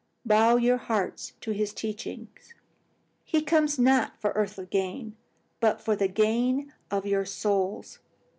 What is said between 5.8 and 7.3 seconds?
the gain of your